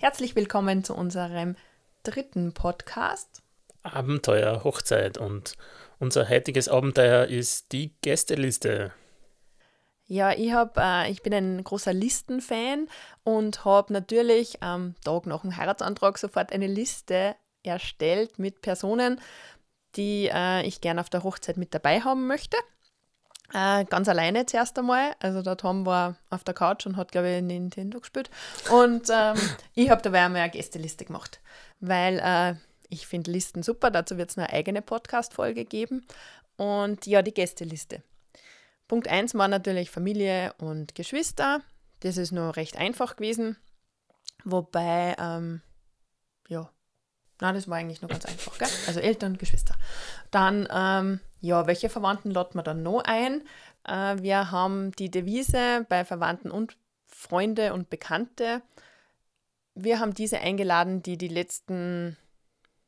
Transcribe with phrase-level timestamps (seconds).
[0.00, 1.56] Herzlich willkommen zu unserem
[2.04, 3.42] dritten Podcast.
[3.82, 5.54] Abenteuer Hochzeit und
[5.98, 8.92] unser heutiges Abenteuer ist die Gästeliste.
[10.06, 12.86] Ja, ich, hab, äh, ich bin ein großer Listenfan
[13.24, 17.34] und habe natürlich am Tag nach dem Heiratsantrag sofort eine Liste
[17.64, 19.20] erstellt mit Personen,
[19.96, 22.56] die äh, ich gerne auf der Hochzeit mit dabei haben möchte.
[23.52, 25.14] Äh, ganz alleine zuerst einmal.
[25.20, 28.30] Also der Tom war auf der Couch und hat, glaube ich, Nintendo gespielt.
[28.70, 29.36] Und ähm,
[29.74, 31.40] ich habe dabei einmal eine Gästeliste gemacht,
[31.80, 32.54] weil äh,
[32.90, 33.90] ich finde Listen super.
[33.90, 36.06] Dazu wird es eine eigene Podcast-Folge geben.
[36.56, 38.02] Und ja, die Gästeliste.
[38.86, 41.60] Punkt 1 war natürlich Familie und Geschwister.
[42.00, 43.56] Das ist nur recht einfach gewesen.
[44.44, 45.62] Wobei, ähm,
[46.48, 46.70] ja,
[47.40, 48.68] na, das war eigentlich nur ganz einfach, gell?
[48.86, 49.76] Also Eltern und Geschwister.
[50.30, 53.42] Dann, ähm, ja, welche Verwandten laden wir dann noch ein?
[53.84, 58.62] Äh, wir haben die Devise bei Verwandten und Freunde und Bekannte.
[59.74, 62.16] Wir haben diese eingeladen, die die letzten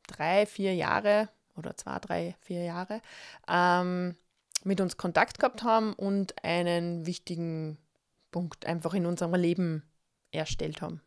[0.07, 3.01] drei, vier Jahre oder zwei, drei, vier Jahre
[3.49, 4.17] ähm,
[4.65, 7.79] mit uns Kontakt gehabt haben und einen wichtigen
[8.31, 9.83] Punkt einfach in unserem Leben
[10.33, 11.01] erstellt haben.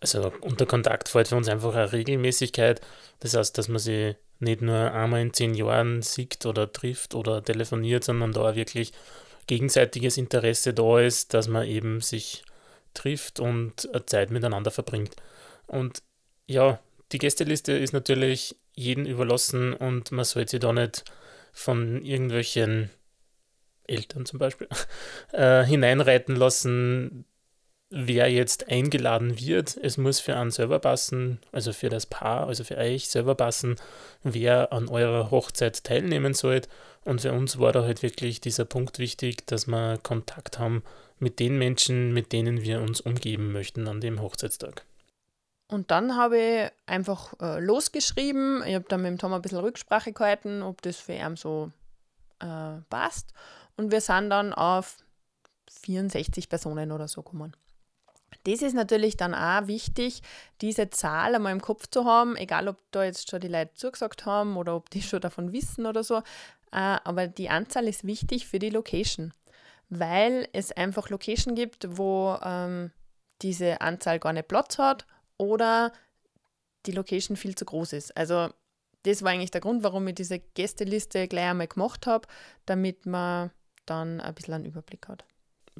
[0.00, 2.80] Also unter Kontakt fällt für uns einfach eine Regelmäßigkeit.
[3.20, 7.42] Das heißt, dass man sie nicht nur einmal in zehn Jahren sieht oder trifft oder
[7.42, 8.92] telefoniert, sondern da wirklich
[9.46, 12.44] gegenseitiges Interesse da ist, dass man eben sich
[12.94, 15.16] trifft und Zeit miteinander verbringt.
[15.66, 16.02] Und
[16.46, 16.80] ja,
[17.12, 21.04] die Gästeliste ist natürlich jeden überlassen und man sollte sich da nicht
[21.52, 22.90] von irgendwelchen
[23.86, 24.68] Eltern zum Beispiel
[25.32, 27.24] äh, hineinreiten lassen,
[27.90, 29.76] wer jetzt eingeladen wird.
[29.76, 33.76] Es muss für einen selber passen, also für das Paar, also für euch selber passen,
[34.22, 36.62] wer an eurer Hochzeit teilnehmen soll.
[37.04, 40.84] Und für uns war da halt wirklich dieser Punkt wichtig, dass wir Kontakt haben
[41.18, 44.84] mit den Menschen, mit denen wir uns umgeben möchten an dem Hochzeitstag.
[45.68, 48.62] Und dann habe ich einfach äh, losgeschrieben.
[48.66, 51.70] Ich habe dann mit dem Tom ein bisschen Rücksprache gehalten, ob das für ihn so
[52.40, 53.32] äh, passt.
[53.76, 54.96] Und wir sind dann auf
[55.70, 57.54] 64 Personen oder so gekommen.
[58.44, 60.22] Das ist natürlich dann auch wichtig,
[60.60, 64.26] diese Zahl einmal im Kopf zu haben, egal ob da jetzt schon die Leute zugesagt
[64.26, 66.18] haben oder ob die schon davon wissen oder so.
[66.72, 69.34] Äh, aber die Anzahl ist wichtig für die Location,
[69.88, 72.92] weil es einfach Location gibt, wo ähm,
[73.42, 75.92] diese Anzahl gar nicht Platz hat oder
[76.86, 78.16] die Location viel zu groß ist.
[78.16, 78.48] Also
[79.02, 82.28] das war eigentlich der Grund, warum ich diese Gästeliste gleich einmal gemacht habe,
[82.66, 83.50] damit man
[83.86, 85.24] dann ein bisschen einen Überblick hat.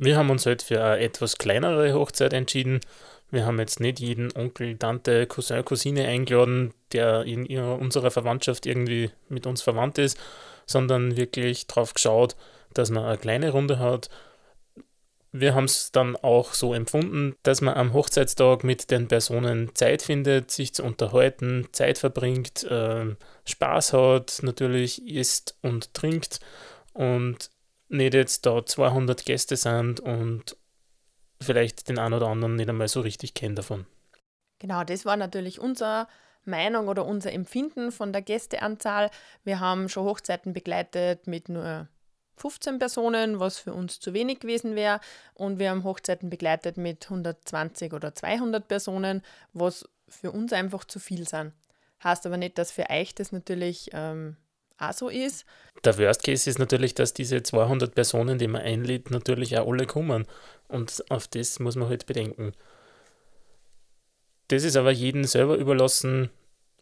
[0.01, 2.81] Wir haben uns halt für eine etwas kleinere Hochzeit entschieden.
[3.31, 8.65] Wir haben jetzt nicht jeden Onkel, Tante, Cousin, Cousine eingeladen, der in ihrer, unserer Verwandtschaft
[8.65, 10.19] irgendwie mit uns verwandt ist,
[10.65, 12.35] sondern wirklich darauf geschaut,
[12.73, 14.09] dass man eine kleine Runde hat,
[15.33, 20.03] wir haben es dann auch so empfunden, dass man am Hochzeitstag mit den Personen Zeit
[20.03, 26.41] findet, sich zu unterhalten, Zeit verbringt, äh, Spaß hat, natürlich isst und trinkt
[26.95, 27.51] und
[27.91, 30.57] nicht jetzt da 200 Gäste sind und
[31.43, 33.87] vielleicht den einen oder anderen nicht einmal so richtig kennen davon.
[34.59, 36.07] Genau, das war natürlich unsere
[36.45, 39.11] Meinung oder unser Empfinden von der Gästeanzahl.
[39.45, 41.89] Wir haben schon Hochzeiten begleitet mit nur
[42.37, 45.01] 15 Personen, was für uns zu wenig gewesen wäre.
[45.35, 49.23] Und wir haben Hochzeiten begleitet mit 120 oder 200 Personen,
[49.53, 51.53] was für uns einfach zu viel sind.
[52.03, 54.37] Heißt aber nicht, dass für euch das natürlich ähm,
[54.81, 55.45] auch so ist.
[55.85, 59.87] Der Worst Case ist natürlich, dass diese 200 Personen, die man einlädt, natürlich auch alle
[59.87, 60.27] kommen.
[60.69, 62.53] Und auf das muss man halt bedenken.
[64.49, 66.31] Das ist aber jedem selber überlassen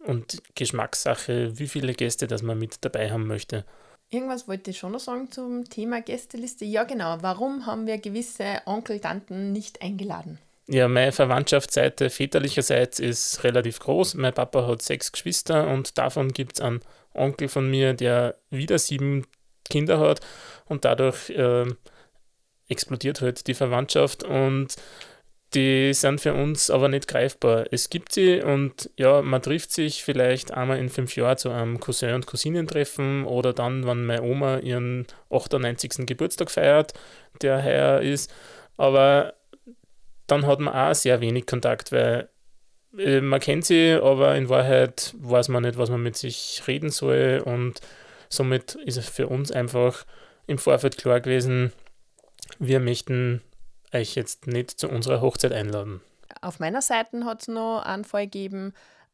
[0.04, 3.64] und Geschmackssache, wie viele Gäste, dass man mit dabei haben möchte.
[4.10, 6.65] Irgendwas wollte ich schon noch sagen zum Thema Gästeliste.
[6.65, 7.19] Ja, genau.
[7.20, 10.38] Warum haben wir gewisse Onkel, Tanten nicht eingeladen?
[10.71, 14.15] Ja, meine Verwandtschaftsseite väterlicherseits ist relativ groß.
[14.15, 16.81] Mein Papa hat sechs Geschwister und davon gibt es einen
[17.15, 19.27] Onkel von mir, der wieder sieben
[19.71, 20.21] Kinder hat
[20.67, 21.65] und dadurch äh,
[22.69, 24.77] explodiert halt die Verwandtschaft und
[25.55, 27.65] die sind für uns aber nicht greifbar.
[27.71, 31.81] Es gibt sie und ja, man trifft sich vielleicht einmal in fünf Jahren zu einem
[31.81, 36.07] Cousin- und Cousinentreffen oder dann, wenn meine Oma ihren 98.
[36.07, 36.92] Geburtstag feiert,
[37.41, 38.31] der heuer ist.
[38.77, 39.33] Aber
[40.28, 42.28] dann hat man auch sehr wenig Kontakt, weil
[42.97, 46.91] äh, man kennt sie, aber in Wahrheit weiß man nicht, was man mit sich reden
[46.91, 47.80] soll und
[48.28, 50.04] somit ist es für uns einfach
[50.47, 51.72] im Vorfeld klar gewesen,
[52.59, 53.42] wir möchten
[53.92, 56.01] euch jetzt nicht zu unserer Hochzeit einladen.
[56.41, 58.72] Auf meiner Seite hat es noch einen Fall gegeben.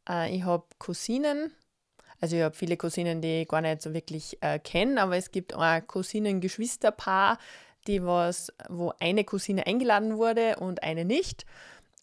[0.09, 1.53] Äh, ich habe Cousinen,
[2.21, 5.31] also ich habe viele Cousinen, die ich gar nicht so wirklich äh, kenne, aber es
[5.31, 7.39] gibt ein Cousinen-Geschwisterpaar,
[7.87, 11.45] die was, wo eine Cousine eingeladen wurde und eine nicht.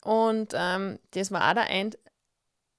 [0.03, 1.91] Und ähm, das war auch der ein,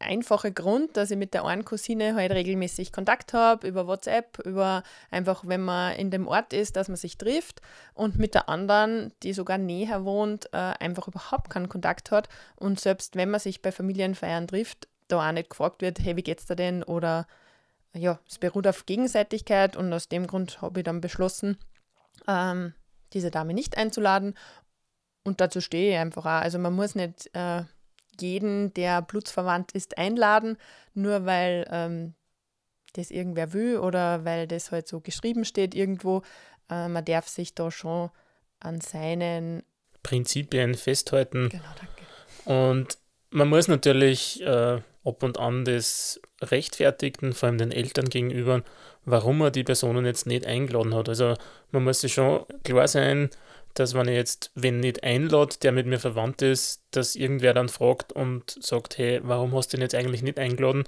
[0.03, 4.83] einfache Grund, dass ich mit der einen Cousine halt regelmäßig Kontakt habe, über WhatsApp, über
[5.11, 7.61] einfach, wenn man in dem Ort ist, dass man sich trifft.
[7.95, 12.29] Und mit der anderen, die sogar näher wohnt, äh, einfach überhaupt keinen Kontakt hat.
[12.57, 16.23] Und selbst wenn man sich bei Familienfeiern trifft, da auch nicht gefragt wird, hey, wie
[16.23, 16.83] geht's dir denn?
[16.83, 17.27] Oder
[17.95, 19.77] ja, es beruht auf Gegenseitigkeit.
[19.77, 21.59] Und aus dem Grund habe ich dann beschlossen,
[22.29, 22.75] ähm,
[23.15, 24.35] diese Dame nicht einzuladen
[25.25, 26.43] und dazu stehe ich einfach auch.
[26.43, 27.63] Also man muss nicht äh,
[28.21, 30.59] jeden, der blutsverwandt ist, einladen,
[30.95, 32.15] nur weil ähm,
[32.95, 36.23] das irgendwer will oder weil das halt so geschrieben steht irgendwo.
[36.69, 38.11] Äh, man darf sich da schon
[38.61, 39.63] an seinen
[40.03, 41.49] Prinzipien festhalten.
[41.49, 42.73] Genau, danke.
[42.77, 42.99] Und
[43.31, 48.63] man muss natürlich äh, ab und an das rechtfertigen, vor allem den Eltern gegenüber,
[49.05, 51.09] warum er die Personen jetzt nicht eingeladen hat.
[51.09, 51.35] Also
[51.71, 53.31] man muss sich schon klar sein,
[53.75, 58.13] dass ich jetzt, wenn nicht einlade, der mit mir verwandt ist, dass irgendwer dann fragt
[58.13, 60.85] und sagt, hey, warum hast du den jetzt eigentlich nicht eingeladen?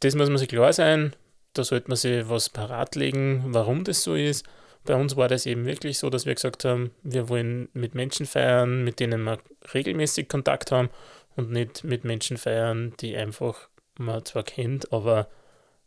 [0.00, 1.14] Das muss man sich klar sein.
[1.52, 4.46] Da sollte man sich was parat legen, warum das so ist.
[4.84, 8.26] Bei uns war das eben wirklich so, dass wir gesagt haben, wir wollen mit Menschen
[8.26, 9.38] feiern, mit denen wir
[9.74, 10.88] regelmäßig Kontakt haben
[11.36, 13.68] und nicht mit Menschen feiern, die einfach
[13.98, 15.28] man zwar kennt, aber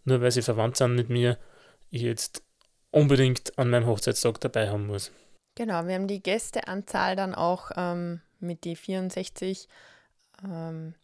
[0.06, 1.38] nur weil sie verwandt sind mit mir,
[1.90, 2.44] ich jetzt
[2.92, 5.12] unbedingt an meinem Hochzeitstag dabei haben muss.
[5.56, 9.68] Genau, wir haben die Gästeanzahl dann auch ähm, mit die 64
[10.44, 10.96] ähm,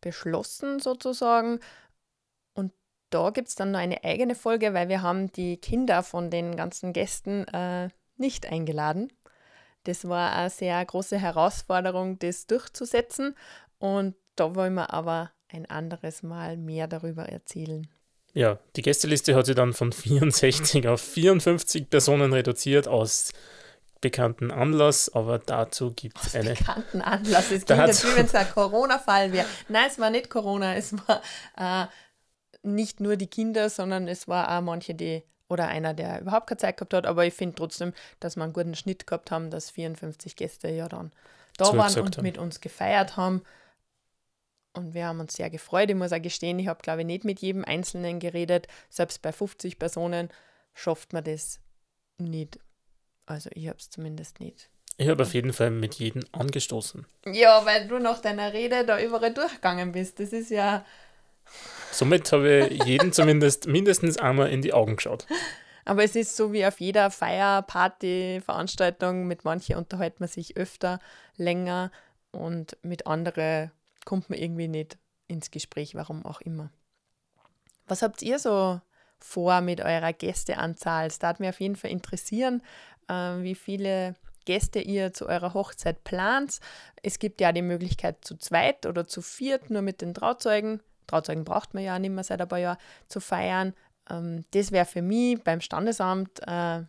[0.00, 1.60] beschlossen sozusagen.
[2.54, 2.72] Und
[3.10, 6.56] da gibt es dann noch eine eigene Folge, weil wir haben die Kinder von den
[6.56, 9.10] ganzen Gästen äh, nicht eingeladen.
[9.84, 13.34] Das war eine sehr große Herausforderung, das durchzusetzen.
[13.78, 17.88] Und da wollen wir aber ein anderes Mal mehr darüber erzählen.
[18.34, 23.32] Ja, die Gästeliste hat sich dann von 64 auf 54 Personen reduziert aus
[24.00, 26.50] bekannten Anlass, aber dazu gibt es eine.
[26.50, 27.50] Bekannten Anlass.
[27.50, 29.46] Es klingt jetzt wie wenn es ein Corona-Fall wäre.
[29.68, 31.22] Nein, es war nicht Corona, es war
[31.56, 31.86] äh,
[32.62, 36.58] nicht nur die Kinder, sondern es war auch manche, die oder einer, der überhaupt keine
[36.58, 39.70] Zeit gehabt hat, aber ich finde trotzdem, dass wir einen guten Schnitt gehabt haben, dass
[39.70, 41.12] 54 Gäste ja dann
[41.56, 42.22] da waren und haben.
[42.22, 43.42] mit uns gefeiert haben.
[44.74, 45.88] Und wir haben uns sehr gefreut.
[45.88, 48.66] Ich muss auch gestehen, ich habe, glaube ich, nicht mit jedem Einzelnen geredet.
[48.90, 50.28] Selbst bei 50 Personen
[50.74, 51.60] schafft man das
[52.18, 52.58] nicht.
[53.26, 54.68] Also ich habe es zumindest nicht.
[54.96, 57.06] Ich habe auf jeden Fall mit jedem angestoßen.
[57.26, 60.20] Ja, weil du nach deiner Rede da überall durchgegangen bist.
[60.20, 60.84] Das ist ja.
[61.90, 65.26] Somit habe ich jeden zumindest mindestens einmal in die Augen geschaut.
[65.84, 69.26] Aber es ist so wie auf jeder Feier, Party, Veranstaltung.
[69.26, 70.98] Mit manchen unterhält man sich öfter,
[71.36, 71.90] länger
[72.32, 73.70] und mit anderen
[74.04, 76.70] kommt man irgendwie nicht ins Gespräch, warum auch immer.
[77.86, 78.80] Was habt ihr so
[79.18, 81.06] vor mit eurer Gästeanzahl?
[81.06, 82.62] Es darf mich auf jeden Fall interessieren,
[83.08, 84.14] äh, wie viele
[84.44, 86.60] Gäste ihr zu eurer Hochzeit plant.
[87.02, 90.80] Es gibt ja die Möglichkeit zu zweit oder zu viert, nur mit den Trauzeugen.
[91.06, 92.78] Trauzeugen braucht man ja nicht mehr seit ein paar Jahren
[93.08, 93.74] zu feiern.
[94.10, 96.82] Ähm, das wäre für mich beim Standesamt äh,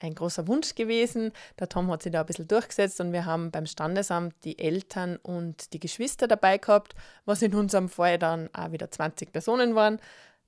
[0.00, 1.32] ein großer Wunsch gewesen.
[1.58, 5.16] Der Tom hat sich da ein bisschen durchgesetzt und wir haben beim Standesamt die Eltern
[5.16, 10.00] und die Geschwister dabei gehabt, was in unserem Fall dann auch wieder 20 Personen waren,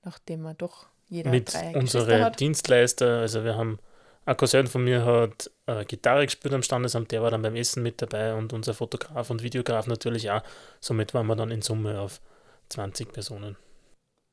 [0.05, 3.79] nachdem wir doch jeder Mit drei unsere Dienstleister, also wir haben
[4.26, 7.82] ein Cousin von mir hat äh, Gitarre gespielt am Standesamt, der war dann beim Essen
[7.82, 10.43] mit dabei und unser Fotograf und Videograf natürlich auch.
[10.79, 12.20] Somit waren wir dann in Summe auf
[12.69, 13.56] 20 Personen.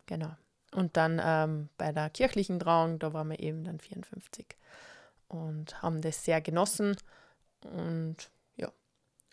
[0.06, 0.36] Genau.
[0.75, 4.46] Und dann ähm, bei der kirchlichen Trauung, da waren wir eben dann 54
[5.27, 6.96] und haben das sehr genossen.
[7.63, 8.72] Und ja,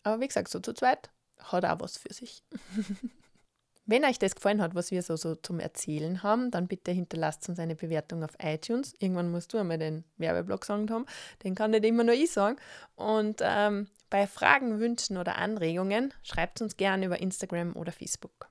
[0.02, 2.42] aber wie gesagt, so zu zweit hat auch was für sich.
[3.86, 7.46] Wenn euch das gefallen hat, was wir so, so zum Erzählen haben, dann bitte hinterlasst
[7.50, 8.94] uns eine Bewertung auf iTunes.
[8.98, 11.04] Irgendwann musst du einmal den Werbeblock gesagt haben.
[11.42, 12.56] Den kann nicht immer nur ich sagen.
[12.94, 18.48] Und ähm, bei Fragen, Wünschen oder Anregungen schreibt uns gerne über Instagram oder Facebook.